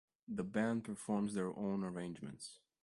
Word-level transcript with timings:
The 0.27 0.43
band 0.43 0.83
performs 0.83 1.35
their 1.35 1.55
own 1.55 1.83
arrangements. 1.83 2.57